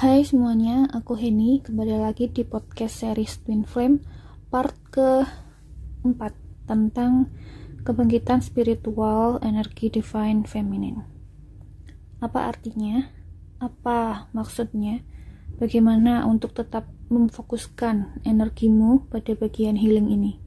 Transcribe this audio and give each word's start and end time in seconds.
Hai 0.00 0.24
semuanya, 0.24 0.88
aku 0.96 1.12
Heni 1.12 1.60
kembali 1.60 2.00
lagi 2.00 2.32
di 2.32 2.40
podcast 2.40 3.04
series 3.04 3.36
Twin 3.44 3.68
Flame 3.68 4.00
part 4.48 4.72
ke-4 4.88 6.20
tentang 6.64 7.28
kebangkitan 7.84 8.40
spiritual 8.40 9.36
energi 9.44 9.92
divine 9.92 10.48
feminine. 10.48 11.04
Apa 12.16 12.48
artinya? 12.48 13.12
Apa 13.60 14.32
maksudnya? 14.32 15.04
Bagaimana 15.60 16.24
untuk 16.24 16.56
tetap 16.56 16.88
memfokuskan 17.12 18.24
energimu 18.24 19.04
pada 19.12 19.36
bagian 19.36 19.76
healing 19.76 20.08
ini? 20.08 20.40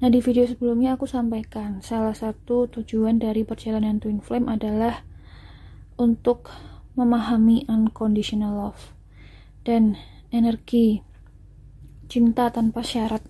Nah, 0.00 0.08
di 0.08 0.24
video 0.24 0.48
sebelumnya 0.48 0.96
aku 0.96 1.04
sampaikan 1.04 1.84
salah 1.84 2.16
satu 2.16 2.72
tujuan 2.72 3.20
dari 3.20 3.44
perjalanan 3.44 4.00
Twin 4.00 4.24
Flame 4.24 4.48
adalah 4.48 5.04
untuk 6.00 6.48
memahami 6.98 7.62
unconditional 7.70 8.58
love 8.58 8.90
dan 9.62 9.94
energi 10.34 11.06
cinta 12.10 12.50
tanpa 12.50 12.82
syarat 12.82 13.22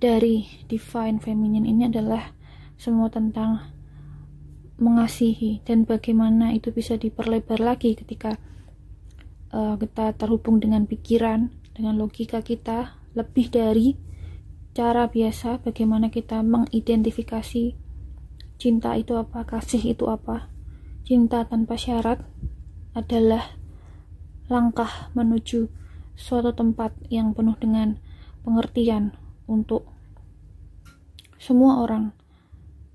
dari 0.00 0.48
divine 0.64 1.20
feminine 1.20 1.68
ini 1.68 1.92
adalah 1.92 2.32
semua 2.80 3.12
tentang 3.12 3.60
mengasihi 4.76 5.64
dan 5.64 5.84
bagaimana 5.88 6.52
itu 6.52 6.72
bisa 6.72 6.96
diperlebar 6.96 7.60
lagi 7.60 7.96
ketika 7.96 8.36
uh, 9.52 9.76
kita 9.80 10.12
terhubung 10.16 10.60
dengan 10.60 10.84
pikiran 10.84 11.52
dengan 11.72 11.96
logika 11.96 12.44
kita 12.44 12.96
lebih 13.16 13.48
dari 13.48 13.96
cara 14.76 15.08
biasa 15.08 15.64
bagaimana 15.64 16.12
kita 16.12 16.44
mengidentifikasi 16.44 17.72
cinta 18.60 18.90
itu 19.00 19.16
apa 19.16 19.48
kasih 19.48 19.96
itu 19.96 20.04
apa 20.12 20.52
cinta 21.08 21.48
tanpa 21.48 21.80
syarat 21.80 22.20
adalah 22.96 23.52
langkah 24.48 25.12
menuju 25.12 25.68
suatu 26.16 26.56
tempat 26.56 26.96
yang 27.12 27.36
penuh 27.36 27.52
dengan 27.60 28.00
pengertian 28.40 29.12
untuk 29.44 29.84
semua 31.36 31.84
orang, 31.84 32.16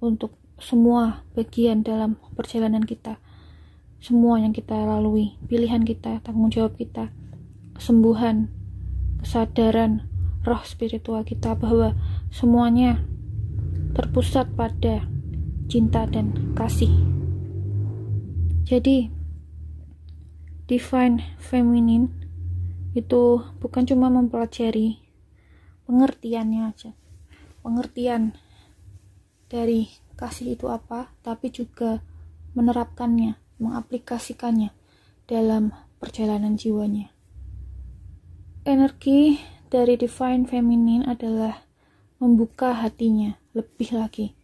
untuk 0.01 0.33
semua 0.57 1.21
bagian 1.37 1.85
dalam 1.85 2.17
perjalanan 2.33 2.81
kita, 2.81 3.21
semua 4.01 4.41
yang 4.41 4.57
kita 4.57 4.73
lalui, 4.73 5.37
pilihan 5.45 5.85
kita, 5.85 6.25
tanggung 6.25 6.49
jawab 6.49 6.73
kita, 6.81 7.13
kesembuhan, 7.77 8.49
kesadaran, 9.21 10.09
roh 10.41 10.65
spiritual 10.65 11.21
kita 11.21 11.53
bahwa 11.53 11.93
semuanya 12.33 13.05
terpusat 13.93 14.49
pada 14.57 15.05
cinta 15.69 16.09
dan 16.09 16.33
kasih. 16.57 16.89
Jadi, 18.65 19.20
divine 20.65 21.37
feminine 21.37 22.09
itu 22.91 23.39
bukan 23.61 23.83
cuma 23.87 24.11
mempelajari 24.11 24.99
pengertiannya 25.87 26.61
aja. 26.67 26.91
Pengertian 27.61 28.35
dari 29.47 29.87
kasih 30.17 30.57
itu 30.59 30.67
apa 30.67 31.13
tapi 31.21 31.49
juga 31.53 32.03
menerapkannya 32.57 33.37
mengaplikasikannya 33.61 34.73
dalam 35.29 35.71
perjalanan 36.01 36.57
jiwanya. 36.57 37.13
Energi 38.65 39.41
dari 39.71 39.95
divine 39.97 40.45
feminine 40.45 41.07
adalah 41.07 41.65
membuka 42.21 42.77
hatinya 42.77 43.33
lebih 43.57 43.97
lagi 43.97 44.37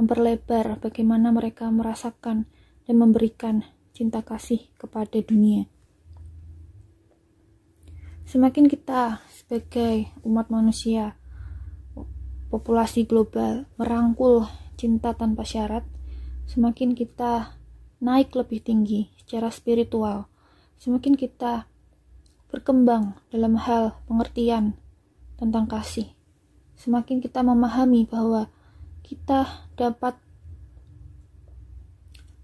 memperlebar 0.00 0.80
bagaimana 0.80 1.28
mereka 1.28 1.68
merasakan 1.68 2.48
dan 2.88 2.94
memberikan 2.96 3.68
cinta 4.00 4.24
kasih 4.24 4.64
kepada 4.80 5.20
dunia. 5.20 5.68
Semakin 8.24 8.64
kita 8.64 9.20
sebagai 9.28 10.08
umat 10.24 10.48
manusia, 10.48 11.20
populasi 12.48 13.04
global 13.04 13.68
merangkul 13.76 14.48
cinta 14.80 15.12
tanpa 15.12 15.44
syarat, 15.44 15.84
semakin 16.48 16.96
kita 16.96 17.60
naik 18.00 18.32
lebih 18.32 18.64
tinggi 18.64 19.12
secara 19.20 19.52
spiritual, 19.52 20.32
semakin 20.80 21.12
kita 21.12 21.68
berkembang 22.48 23.20
dalam 23.28 23.60
hal 23.60 24.00
pengertian 24.08 24.80
tentang 25.36 25.68
kasih, 25.68 26.08
semakin 26.72 27.20
kita 27.20 27.44
memahami 27.44 28.08
bahwa 28.08 28.48
kita 29.04 29.68
dapat 29.76 30.16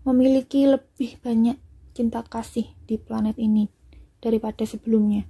memiliki 0.07 0.71
lebih 0.71 1.19
banyak 1.21 1.59
cinta 1.91 2.23
kasih 2.23 2.71
di 2.87 2.95
planet 2.95 3.35
ini 3.43 3.67
daripada 4.23 4.63
sebelumnya. 4.63 5.27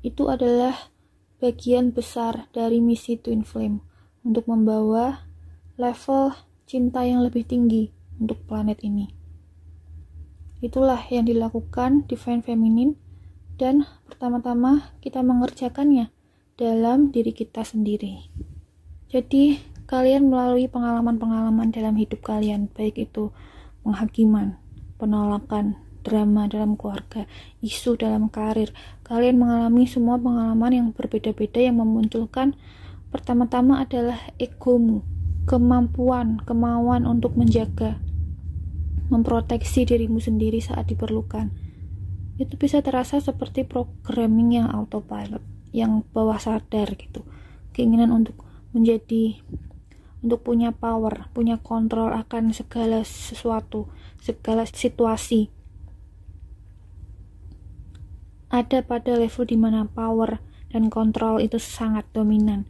Itu 0.00 0.32
adalah 0.32 0.88
bagian 1.36 1.92
besar 1.92 2.48
dari 2.56 2.80
misi 2.80 3.20
Twin 3.20 3.44
Flame 3.44 3.84
untuk 4.24 4.48
membawa 4.48 5.28
level 5.76 6.32
cinta 6.64 7.04
yang 7.04 7.20
lebih 7.20 7.44
tinggi 7.44 7.92
untuk 8.16 8.40
planet 8.48 8.80
ini. 8.80 9.12
Itulah 10.64 11.04
yang 11.12 11.28
dilakukan 11.28 12.08
Divine 12.08 12.40
Feminine 12.40 12.96
dan 13.60 13.84
pertama-tama 14.08 14.96
kita 15.04 15.20
mengerjakannya 15.20 16.08
dalam 16.56 17.12
diri 17.12 17.36
kita 17.36 17.60
sendiri. 17.60 18.32
Jadi, 19.12 19.60
kalian 19.84 20.32
melalui 20.32 20.66
pengalaman-pengalaman 20.66 21.68
dalam 21.70 21.94
hidup 22.00 22.24
kalian, 22.24 22.72
baik 22.72 22.96
itu 22.96 23.30
penghakiman, 23.86 24.58
penolakan, 24.98 25.78
drama 26.02 26.50
dalam 26.50 26.74
keluarga, 26.74 27.26
isu 27.62 27.94
dalam 27.98 28.26
karir. 28.26 28.74
Kalian 29.06 29.38
mengalami 29.38 29.86
semua 29.86 30.18
pengalaman 30.18 30.72
yang 30.74 30.88
berbeda-beda 30.90 31.62
yang 31.62 31.78
memunculkan 31.78 32.58
pertama-tama 33.14 33.82
adalah 33.82 34.18
egomu, 34.42 35.06
kemampuan, 35.46 36.42
kemauan 36.42 37.06
untuk 37.06 37.38
menjaga, 37.38 37.98
memproteksi 39.10 39.86
dirimu 39.86 40.18
sendiri 40.18 40.58
saat 40.62 40.90
diperlukan. 40.90 41.50
Itu 42.36 42.54
bisa 42.58 42.82
terasa 42.82 43.22
seperti 43.22 43.66
programming 43.66 44.62
yang 44.62 44.68
autopilot, 44.70 45.42
yang 45.70 46.02
bawah 46.10 46.38
sadar 46.38 46.94
gitu. 46.98 47.22
Keinginan 47.72 48.10
untuk 48.10 48.42
menjadi 48.76 49.40
untuk 50.24 50.46
punya 50.46 50.72
power, 50.72 51.28
punya 51.36 51.60
kontrol 51.60 52.12
akan 52.12 52.54
segala 52.56 53.04
sesuatu, 53.04 53.90
segala 54.20 54.64
situasi. 54.64 55.52
Ada 58.48 58.86
pada 58.86 59.18
level 59.18 59.44
di 59.44 59.58
mana 59.58 59.84
power 59.90 60.40
dan 60.70 60.88
kontrol 60.88 61.42
itu 61.42 61.58
sangat 61.60 62.06
dominan. 62.14 62.64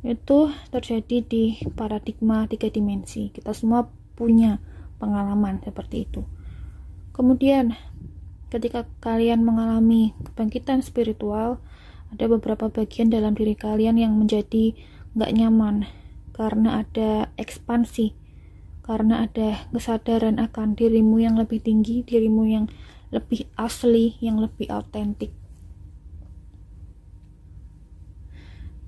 Itu 0.00 0.48
terjadi 0.72 1.20
di 1.20 1.44
paradigma 1.76 2.48
tiga 2.48 2.72
dimensi. 2.72 3.28
Kita 3.28 3.52
semua 3.52 3.84
punya 4.16 4.56
pengalaman 4.96 5.60
seperti 5.60 6.08
itu. 6.08 6.24
Kemudian, 7.12 7.76
ketika 8.48 8.88
kalian 9.04 9.44
mengalami 9.44 10.16
kebangkitan 10.24 10.80
spiritual, 10.80 11.60
ada 12.10 12.24
beberapa 12.26 12.66
bagian 12.70 13.08
dalam 13.10 13.38
diri 13.38 13.54
kalian 13.54 13.96
yang 13.98 14.18
menjadi 14.18 14.74
nggak 15.14 15.32
nyaman 15.34 15.86
karena 16.34 16.82
ada 16.82 17.30
ekspansi 17.38 18.14
karena 18.82 19.26
ada 19.28 19.70
kesadaran 19.70 20.42
akan 20.42 20.74
dirimu 20.74 21.22
yang 21.22 21.38
lebih 21.38 21.62
tinggi 21.62 22.02
dirimu 22.02 22.42
yang 22.48 22.66
lebih 23.14 23.46
asli 23.58 24.18
yang 24.22 24.38
lebih 24.38 24.70
autentik. 24.70 25.34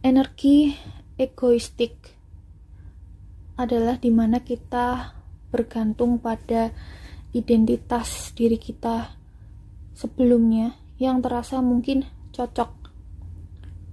Energi 0.03 0.75
egoistik 1.15 1.95
adalah 3.55 4.03
di 4.03 4.11
mana 4.11 4.43
kita 4.43 5.15
bergantung 5.55 6.19
pada 6.19 6.75
identitas 7.31 8.35
diri 8.35 8.59
kita 8.59 9.15
sebelumnya 9.95 10.75
yang 10.99 11.23
terasa 11.23 11.63
mungkin 11.63 12.03
cocok 12.35 12.82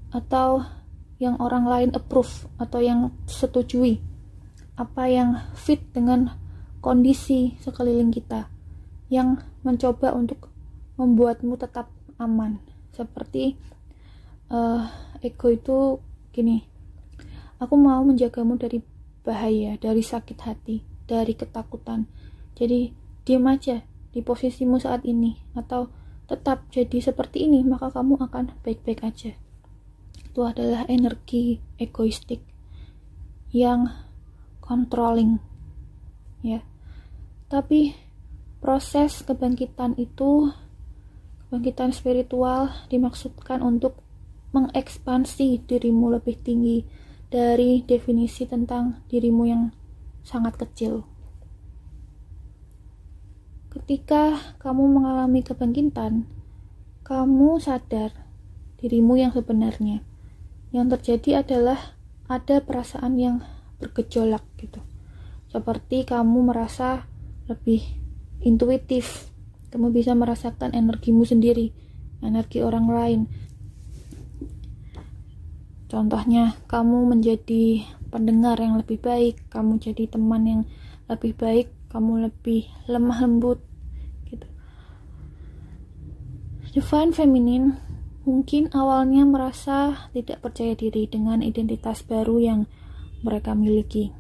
atau 0.10 0.66
yang 1.20 1.36
orang 1.38 1.68
lain 1.68 1.90
approve 1.94 2.48
atau 2.58 2.80
yang 2.80 3.12
setujui. 3.28 4.00
Apa 4.80 5.12
yang 5.12 5.36
fit 5.54 5.84
dengan 5.92 6.40
kondisi 6.80 7.60
sekeliling 7.60 8.16
kita 8.16 8.48
yang 9.12 9.44
mencoba 9.68 10.16
untuk 10.16 10.48
membuatmu 10.96 11.60
tetap 11.60 11.92
aman. 12.16 12.64
Seperti 12.96 13.60
uh, 14.48 14.88
ego 15.20 15.52
itu 15.52 15.78
gini 16.32 16.64
aku 17.60 17.76
mau 17.76 18.00
menjagamu 18.08 18.56
dari 18.56 18.80
bahaya 19.28 19.76
dari 19.76 20.00
sakit 20.00 20.40
hati 20.40 20.82
dari 21.04 21.36
ketakutan. 21.36 22.08
Jadi 22.56 22.96
diam 23.28 23.44
aja 23.52 23.84
di 24.16 24.24
posisimu 24.24 24.80
saat 24.80 25.04
ini 25.04 25.38
atau 25.54 25.92
tetap 26.32 26.66
jadi 26.72 27.02
seperti 27.04 27.50
ini 27.50 27.66
maka 27.66 27.92
kamu 27.92 28.16
akan 28.30 28.54
baik-baik 28.62 29.02
aja 29.02 29.34
itu 30.40 30.48
adalah 30.48 30.88
energi 30.88 31.60
egoistik 31.76 32.40
yang 33.52 33.92
controlling 34.64 35.36
ya 36.40 36.64
tapi 37.52 37.92
proses 38.64 39.20
kebangkitan 39.28 40.00
itu 40.00 40.48
kebangkitan 41.44 41.92
spiritual 41.92 42.72
dimaksudkan 42.88 43.60
untuk 43.60 44.00
mengekspansi 44.56 45.68
dirimu 45.68 46.08
lebih 46.08 46.40
tinggi 46.40 46.88
dari 47.28 47.84
definisi 47.84 48.48
tentang 48.48 49.04
dirimu 49.12 49.44
yang 49.44 49.76
sangat 50.24 50.56
kecil. 50.56 51.04
Ketika 53.76 54.56
kamu 54.58 54.88
mengalami 54.88 55.46
kebangkitan, 55.46 56.26
kamu 57.06 57.62
sadar 57.62 58.14
dirimu 58.82 59.14
yang 59.22 59.30
sebenarnya. 59.30 60.09
Yang 60.69 60.88
terjadi 60.98 61.42
adalah 61.45 61.98
ada 62.30 62.62
perasaan 62.62 63.18
yang 63.18 63.42
bergejolak 63.81 64.45
gitu. 64.62 64.81
Seperti 65.50 66.06
kamu 66.06 66.54
merasa 66.54 67.10
lebih 67.50 67.81
intuitif. 68.45 69.33
Kamu 69.69 69.89
bisa 69.94 70.13
merasakan 70.13 70.74
energimu 70.74 71.25
sendiri, 71.25 71.74
energi 72.21 72.62
orang 72.62 72.86
lain. 72.89 73.21
Contohnya, 75.89 76.54
kamu 76.69 77.10
menjadi 77.10 77.81
pendengar 78.13 78.62
yang 78.62 78.77
lebih 78.77 79.01
baik, 79.01 79.42
kamu 79.50 79.81
jadi 79.81 80.06
teman 80.06 80.45
yang 80.45 80.62
lebih 81.10 81.33
baik, 81.33 81.74
kamu 81.89 82.30
lebih 82.30 82.69
lemah 82.86 83.25
lembut 83.25 83.57
gitu 84.30 84.45
divine 86.69 87.10
feminine 87.10 87.81
mungkin 88.27 88.68
awalnya 88.75 89.24
merasa 89.24 90.10
tidak 90.12 90.44
percaya 90.44 90.75
diri 90.75 91.07
dengan 91.07 91.39
identitas 91.39 92.04
baru 92.04 92.39
yang 92.39 92.60
mereka 93.24 93.56
miliki. 93.56 94.12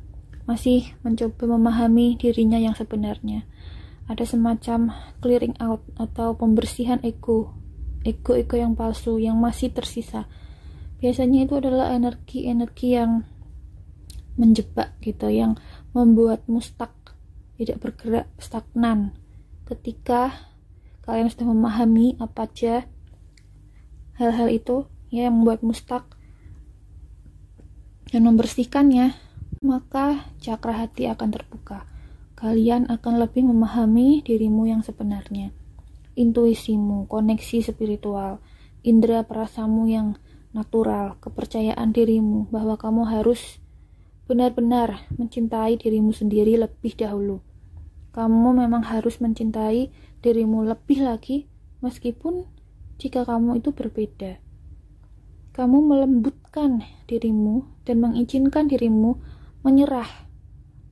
Masih 0.47 0.97
mencoba 1.05 1.45
memahami 1.45 2.17
dirinya 2.17 2.57
yang 2.57 2.73
sebenarnya. 2.73 3.45
Ada 4.09 4.25
semacam 4.25 4.97
clearing 5.21 5.55
out 5.61 5.85
atau 5.95 6.33
pembersihan 6.33 6.97
ego 7.05 7.53
ego-ego 8.01 8.55
yang 8.57 8.73
palsu 8.73 9.19
yang 9.21 9.37
masih 9.37 9.69
tersisa. 9.69 10.25
Biasanya 10.99 11.45
itu 11.45 11.59
adalah 11.59 11.93
energi-energi 11.93 12.97
yang 12.97 13.27
menjebak 14.39 14.95
gitu 15.03 15.27
yang 15.27 15.59
membuatmu 15.91 16.63
stuck 16.63 17.15
tidak 17.59 17.83
bergerak 17.83 18.27
stagnan. 18.39 19.13
Ketika 19.67 20.47
kalian 21.03 21.27
sudah 21.27 21.47
memahami 21.51 22.15
apa 22.17 22.47
aja 22.47 22.87
hal-hal 24.19 24.51
itu 24.51 24.85
ya 25.09 25.31
yang 25.31 25.41
membuatmu 25.41 25.71
stuck 25.71 26.19
dan 28.11 28.27
membersihkannya 28.27 29.15
maka 29.63 30.27
cakra 30.39 30.85
hati 30.85 31.07
akan 31.11 31.29
terbuka. 31.35 31.83
Kalian 32.39 32.87
akan 32.87 33.19
lebih 33.19 33.43
memahami 33.43 34.23
dirimu 34.23 34.67
yang 34.67 34.79
sebenarnya. 34.79 35.51
Intuisimu 36.15 37.07
koneksi 37.11 37.71
spiritual 37.71 38.39
indera 38.83 39.27
perasamu 39.27 39.91
yang 39.91 40.15
natural 40.55 41.19
kepercayaan 41.19 41.91
dirimu 41.91 42.47
bahwa 42.47 42.79
kamu 42.79 43.11
harus 43.11 43.59
benar-benar 44.31 45.03
mencintai 45.19 45.75
dirimu 45.75 46.15
sendiri 46.15 46.55
lebih 46.55 46.95
dahulu. 46.95 47.43
Kamu 48.15 48.55
memang 48.55 48.87
harus 48.87 49.19
mencintai 49.19 49.91
dirimu 50.23 50.63
lebih 50.63 51.03
lagi 51.03 51.51
meskipun 51.83 52.47
jika 52.99 53.23
kamu 53.23 53.63
itu 53.63 53.71
berbeda. 53.71 54.43
Kamu 55.55 55.79
melembutkan 55.81 56.83
dirimu 57.07 57.63
dan 57.87 58.03
mengizinkan 58.03 58.67
dirimu 58.67 59.17
menyerah, 59.63 60.07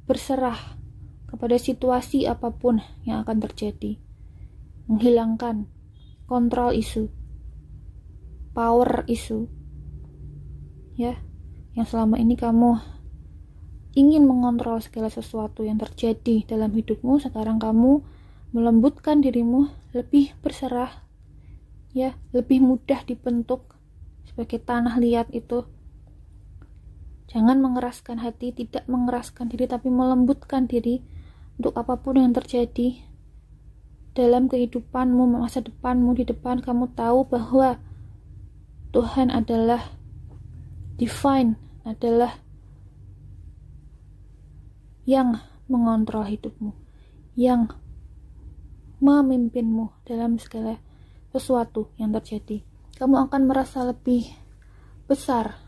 berserah 0.08 0.80
kepada 1.28 1.60
situasi 1.60 2.26
apa 2.26 2.56
pun 2.56 2.80
yang 3.04 3.28
akan 3.28 3.44
terjadi. 3.44 4.00
Menghilangkan 4.88 5.68
kontrol 6.26 6.72
isu, 6.72 7.12
power 8.56 9.04
isu, 9.08 9.52
ya, 10.96 11.20
yang 11.76 11.86
selama 11.86 12.16
ini 12.18 12.40
kamu 12.40 12.80
ingin 13.98 14.24
mengontrol 14.24 14.80
segala 14.80 15.12
sesuatu 15.12 15.64
yang 15.64 15.80
terjadi 15.80 16.44
dalam 16.48 16.72
hidupmu, 16.72 17.20
sekarang 17.20 17.60
kamu 17.60 18.04
melembutkan 18.56 19.20
dirimu, 19.20 19.68
lebih 19.92 20.36
berserah, 20.40 21.07
ya, 21.92 22.16
lebih 22.36 22.64
mudah 22.64 23.04
dibentuk 23.04 23.78
sebagai 24.28 24.60
tanah 24.64 25.00
liat 25.00 25.32
itu. 25.32 25.68
Jangan 27.28 27.60
mengeraskan 27.60 28.24
hati, 28.24 28.56
tidak 28.56 28.88
mengeraskan 28.88 29.52
diri, 29.52 29.68
tapi 29.68 29.92
melembutkan 29.92 30.68
diri 30.68 31.04
untuk 31.60 31.76
apa 31.76 32.00
pun 32.00 32.16
yang 32.16 32.32
terjadi 32.32 33.04
dalam 34.18 34.50
kehidupanmu, 34.50 35.38
masa 35.38 35.62
depanmu, 35.62 36.18
di 36.18 36.24
depan 36.26 36.64
kamu 36.64 36.90
tahu 36.98 37.28
bahwa 37.28 37.78
Tuhan 38.96 39.30
adalah 39.30 39.94
divine, 40.98 41.60
adalah 41.86 42.42
yang 45.06 45.38
mengontrol 45.70 46.26
hidupmu, 46.26 46.74
yang 47.38 47.70
memimpinmu 48.98 49.94
dalam 50.08 50.42
segala 50.42 50.82
sesuatu 51.32 51.92
yang 52.00 52.14
terjadi. 52.16 52.64
Kamu 52.98 53.30
akan 53.30 53.42
merasa 53.46 53.86
lebih 53.86 54.26
besar, 55.06 55.60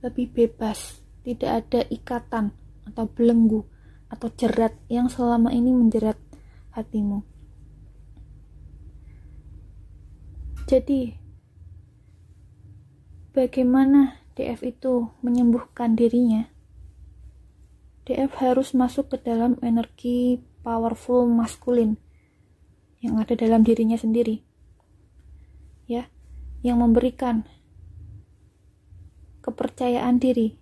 lebih 0.00 0.32
bebas, 0.32 1.04
tidak 1.22 1.50
ada 1.64 1.80
ikatan 1.92 2.56
atau 2.88 3.04
belenggu 3.04 3.68
atau 4.08 4.32
jerat 4.32 4.72
yang 4.88 5.12
selama 5.12 5.52
ini 5.52 5.70
menjerat 5.76 6.16
hatimu. 6.72 7.20
Jadi, 10.68 11.16
bagaimana 13.32 14.20
DF 14.36 14.60
itu 14.64 15.12
menyembuhkan 15.24 15.96
dirinya? 15.96 16.48
DF 18.08 18.32
harus 18.40 18.72
masuk 18.72 19.12
ke 19.12 19.20
dalam 19.20 19.60
energi 19.60 20.40
powerful 20.64 21.28
maskulin 21.28 22.00
yang 23.04 23.20
ada 23.20 23.36
dalam 23.36 23.64
dirinya 23.64 24.00
sendiri. 24.00 24.47
Ya, 26.58 26.74
yang 26.74 26.82
memberikan 26.82 27.46
kepercayaan 29.46 30.18
diri 30.18 30.58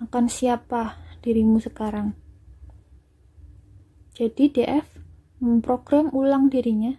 akan 0.00 0.28
siapa 0.28 1.00
dirimu 1.24 1.60
sekarang. 1.60 2.12
Jadi 4.12 4.52
DF 4.52 4.84
memprogram 5.40 6.12
ulang 6.12 6.52
dirinya, 6.52 6.92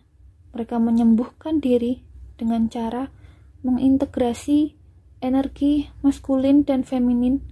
mereka 0.57 0.81
menyembuhkan 0.81 1.61
diri 1.61 2.01
dengan 2.33 2.65
cara 2.65 3.13
mengintegrasi 3.61 4.73
energi 5.21 5.85
maskulin 6.01 6.65
dan 6.65 6.81
feminin 6.81 7.45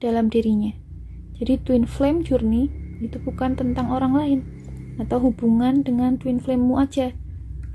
dalam 0.00 0.32
dirinya. 0.32 0.72
Jadi 1.36 1.60
twin 1.60 1.84
flame 1.84 2.24
journey 2.24 2.72
itu 3.04 3.20
bukan 3.20 3.60
tentang 3.60 3.92
orang 3.92 4.16
lain 4.16 4.40
atau 4.96 5.20
hubungan 5.20 5.84
dengan 5.84 6.16
twin 6.16 6.40
flame-mu 6.40 6.80
aja. 6.80 7.12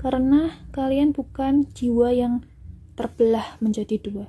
Karena 0.02 0.66
kalian 0.74 1.14
bukan 1.14 1.66
jiwa 1.74 2.10
yang 2.10 2.42
terbelah 2.96 3.60
menjadi 3.60 4.00
dua. 4.00 4.26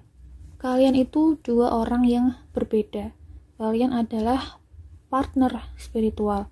Kalian 0.62 0.93
itu 0.93 1.39
dua 1.41 1.71
orang 1.71 2.03
yang 2.03 2.36
berbeda. 2.51 3.15
Kalian 3.57 3.95
adalah 3.95 4.62
partner 5.07 5.71
spiritual. 5.79 6.51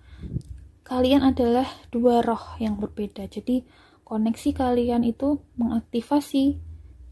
Kalian 0.85 1.21
adalah 1.21 1.67
dua 1.91 2.23
roh 2.23 2.57
yang 2.61 2.79
berbeda. 2.79 3.27
Jadi 3.27 3.65
koneksi 4.07 4.49
kalian 4.55 5.03
itu 5.03 5.43
mengaktifasi 5.59 6.57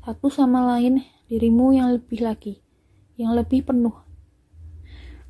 satu 0.05 0.31
sama 0.31 0.63
lain 0.77 1.03
dirimu 1.27 1.73
yang 1.73 1.93
lebih 1.93 2.21
lagi, 2.21 2.61
yang 3.17 3.33
lebih 3.33 3.65
penuh, 3.65 4.03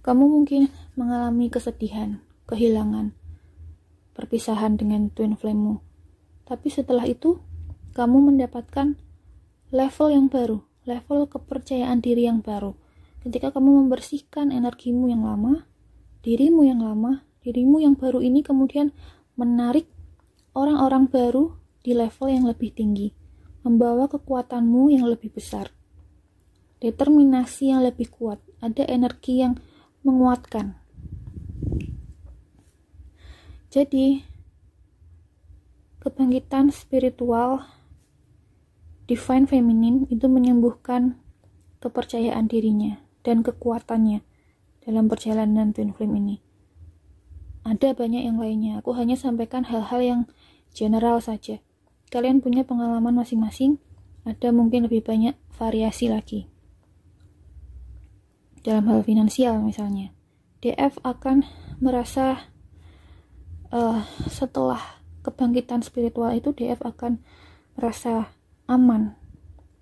kamu 0.03 0.27
mungkin 0.27 0.67
mengalami 0.99 1.47
kesedihan, 1.47 2.19
kehilangan, 2.43 3.15
perpisahan 4.11 4.75
dengan 4.75 5.07
twin 5.07 5.39
flame-mu. 5.39 5.79
Tapi 6.43 6.67
setelah 6.67 7.07
itu, 7.07 7.39
kamu 7.95 8.35
mendapatkan 8.35 8.99
level 9.73 10.13
yang 10.13 10.29
baru, 10.29 10.61
level 10.85 11.25
kepercayaan 11.25 11.97
diri 11.97 12.29
yang 12.29 12.45
baru. 12.45 12.77
Ketika 13.25 13.49
kamu 13.49 13.83
membersihkan 13.83 14.53
energimu 14.53 15.09
yang 15.09 15.25
lama, 15.25 15.65
dirimu 16.21 16.61
yang 16.61 16.85
lama, 16.85 17.25
dirimu 17.41 17.81
yang 17.81 17.97
baru 17.97 18.21
ini 18.21 18.45
kemudian 18.45 18.93
menarik 19.33 19.89
orang-orang 20.53 21.09
baru 21.09 21.57
di 21.81 21.97
level 21.97 22.29
yang 22.29 22.45
lebih 22.45 22.69
tinggi, 22.69 23.17
membawa 23.65 24.05
kekuatanmu 24.05 24.93
yang 24.93 25.09
lebih 25.09 25.33
besar, 25.33 25.73
determinasi 26.77 27.73
yang 27.73 27.81
lebih 27.81 28.13
kuat, 28.13 28.37
ada 28.61 28.85
energi 28.85 29.41
yang 29.41 29.57
menguatkan. 30.05 30.77
Jadi, 33.73 34.21
kebangkitan 35.97 36.69
spiritual 36.69 37.65
divine 39.07 39.45
feminine 39.49 40.07
itu 40.07 40.25
menyembuhkan 40.31 41.19
kepercayaan 41.83 42.47
dirinya 42.47 43.03
dan 43.23 43.43
kekuatannya 43.43 44.23
dalam 44.83 45.07
perjalanan 45.07 45.71
twin 45.71 45.95
flame 45.95 46.15
ini. 46.19 46.37
ada 47.63 47.95
banyak 47.95 48.27
yang 48.27 48.43
lainnya. 48.43 48.83
Aku 48.83 48.91
hanya 48.91 49.15
sampaikan 49.15 49.63
hal-hal 49.63 50.03
yang 50.03 50.21
general 50.75 51.23
saja. 51.23 51.63
Kalian 52.11 52.43
punya 52.43 52.67
pengalaman 52.67 53.15
masing-masing, 53.15 53.79
ada 54.27 54.51
mungkin 54.51 54.83
lebih 54.87 54.99
banyak 55.07 55.39
variasi 55.55 56.11
lagi. 56.11 56.51
Dalam 58.67 58.87
hal 58.91 58.99
finansial 59.07 59.63
misalnya, 59.63 60.11
DF 60.59 60.99
akan 61.07 61.47
merasa 61.79 62.51
uh, 63.71 64.03
setelah 64.27 64.79
kebangkitan 65.23 65.83
spiritual 65.83 66.35
itu 66.35 66.51
DF 66.51 66.83
akan 66.83 67.23
merasa 67.79 68.35
aman 68.69 69.15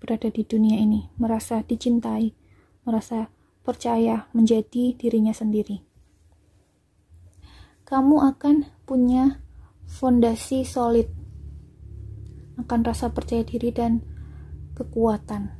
berada 0.02 0.28
di 0.30 0.42
dunia 0.42 0.78
ini, 0.82 1.10
merasa 1.18 1.62
dicintai, 1.62 2.34
merasa 2.82 3.30
percaya 3.62 4.26
menjadi 4.34 4.98
dirinya 4.98 5.30
sendiri. 5.30 5.86
Kamu 7.86 8.18
akan 8.34 8.66
punya 8.82 9.42
fondasi 9.86 10.64
solid 10.64 11.06
akan 12.62 12.80
rasa 12.86 13.10
percaya 13.10 13.42
diri 13.42 13.74
dan 13.74 14.04
kekuatan 14.78 15.56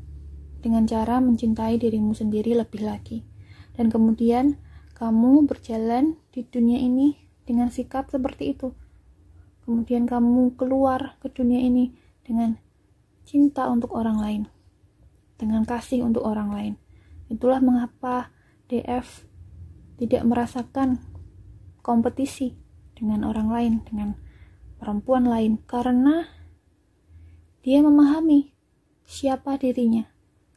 dengan 0.62 0.86
cara 0.86 1.18
mencintai 1.18 1.76
dirimu 1.82 2.14
sendiri 2.14 2.54
lebih 2.54 2.86
lagi. 2.86 3.26
Dan 3.74 3.90
kemudian 3.90 4.60
kamu 4.94 5.50
berjalan 5.50 6.14
di 6.30 6.46
dunia 6.46 6.78
ini 6.78 7.18
dengan 7.42 7.72
sikap 7.74 8.12
seperti 8.12 8.54
itu. 8.54 8.70
Kemudian 9.66 10.06
kamu 10.06 10.54
keluar 10.54 11.18
ke 11.18 11.32
dunia 11.32 11.58
ini 11.58 11.90
dengan 12.22 12.61
cinta 13.22 13.68
untuk 13.70 13.94
orang 13.94 14.18
lain 14.18 14.42
dengan 15.38 15.66
kasih 15.66 16.06
untuk 16.06 16.22
orang 16.26 16.50
lain 16.50 16.74
itulah 17.32 17.58
mengapa 17.64 18.28
DF 18.68 19.26
tidak 20.02 20.22
merasakan 20.26 20.98
kompetisi 21.82 22.56
dengan 22.96 23.26
orang 23.26 23.48
lain, 23.50 23.72
dengan 23.86 24.14
perempuan 24.78 25.26
lain, 25.26 25.58
karena 25.66 26.26
dia 27.62 27.82
memahami 27.82 28.54
siapa 29.06 29.58
dirinya. 29.58 30.06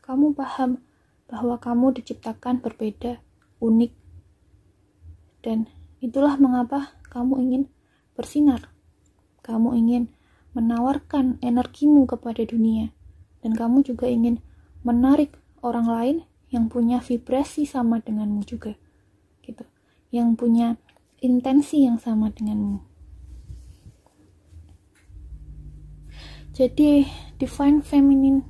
Kamu 0.05 0.37
paham 0.37 0.81
bahwa 1.25 1.57
kamu 1.57 1.97
diciptakan 2.01 2.61
berbeda, 2.61 3.21
unik, 3.57 3.93
dan 5.41 5.69
itulah 6.01 6.37
mengapa 6.37 6.93
kamu 7.09 7.41
ingin 7.41 7.63
bersinar. 8.13 8.69
Kamu 9.41 9.73
ingin 9.77 10.14
menawarkan 10.55 11.37
energimu 11.43 12.07
kepada 12.07 12.47
dunia, 12.47 12.95
dan 13.43 13.53
kamu 13.53 13.83
juga 13.83 14.07
ingin 14.07 14.39
menarik 14.87 15.35
orang 15.59 15.85
lain 15.85 16.17
yang 16.49 16.71
punya 16.71 17.03
vibrasi 17.03 17.67
sama 17.67 17.99
denganmu 17.99 18.41
juga, 18.47 18.79
gitu, 19.43 19.67
yang 20.15 20.39
punya 20.39 20.79
intensi 21.19 21.83
yang 21.83 21.99
sama 21.99 22.31
denganmu. 22.31 22.79
Jadi 26.55 27.03
divine 27.35 27.83
feminine 27.83 28.47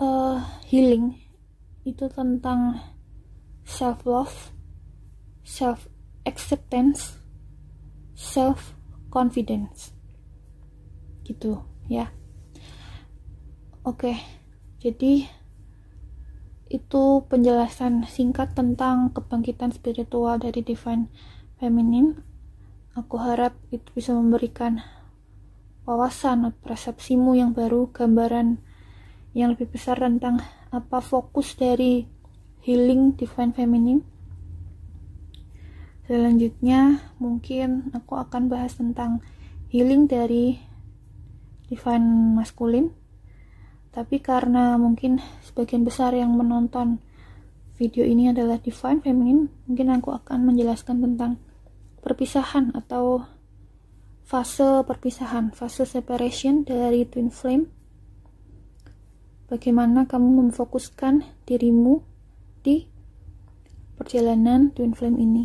uh, 0.00 0.40
healing 0.64 1.20
itu 1.84 2.08
tentang 2.08 2.80
self 3.68 4.08
love, 4.08 4.56
self 5.44 5.92
acceptance, 6.24 7.20
self 8.16 8.72
confidence. 9.12 9.97
Gitu 11.28 11.60
ya. 11.92 12.08
Oke. 13.84 14.16
Jadi 14.80 15.28
itu 16.68 17.04
penjelasan 17.28 18.04
singkat 18.08 18.52
tentang 18.56 19.12
kebangkitan 19.12 19.72
spiritual 19.72 20.36
dari 20.36 20.60
divine 20.60 21.08
feminine 21.56 22.20
aku 22.92 23.16
harap 23.16 23.56
itu 23.72 23.88
bisa 23.96 24.12
memberikan 24.12 24.84
wawasan 25.88 26.52
persepsimu 26.60 27.40
yang 27.40 27.56
baru 27.56 27.88
gambaran 27.88 28.60
yang 29.32 29.56
lebih 29.56 29.72
besar 29.72 29.96
tentang 29.96 30.44
apa 30.68 31.00
fokus 31.00 31.56
dari 31.56 32.04
healing 32.60 33.16
divine 33.16 33.56
feminine 33.56 34.04
selanjutnya 36.04 37.00
mungkin 37.16 37.88
aku 37.96 38.20
akan 38.20 38.52
bahas 38.52 38.76
tentang 38.76 39.24
healing 39.72 40.04
dari 40.04 40.60
divine 41.68 42.34
masculine 42.34 42.90
tapi 43.88 44.20
karena 44.20 44.76
mungkin 44.76 45.18
sebagian 45.42 45.82
besar 45.82 46.12
yang 46.12 46.36
menonton 46.36 47.00
video 47.78 48.02
ini 48.02 48.34
adalah 48.34 48.58
divine 48.58 48.98
feminine, 48.98 49.50
mungkin 49.70 49.94
aku 49.94 50.10
akan 50.10 50.50
menjelaskan 50.50 50.98
tentang 50.98 51.38
perpisahan 52.02 52.74
atau 52.74 53.22
fase 54.26 54.82
perpisahan, 54.82 55.54
fase 55.54 55.86
separation 55.86 56.66
dari 56.66 57.06
twin 57.06 57.30
flame. 57.30 57.70
Bagaimana 59.48 60.04
kamu 60.04 60.46
memfokuskan 60.46 61.24
dirimu 61.48 62.04
di 62.60 62.84
perjalanan 63.96 64.74
twin 64.74 64.92
flame 64.92 65.18
ini. 65.22 65.44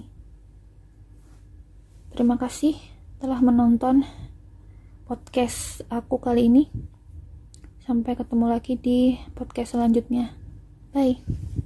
Terima 2.12 2.36
kasih 2.36 2.76
telah 3.18 3.40
menonton 3.40 4.04
podcast 5.04 5.84
aku 5.92 6.20
kali 6.20 6.48
ini. 6.48 6.64
Sampai 7.84 8.16
ketemu 8.16 8.46
lagi 8.48 8.80
di 8.80 9.20
podcast 9.36 9.76
selanjutnya. 9.76 10.32
Bye. 10.96 11.63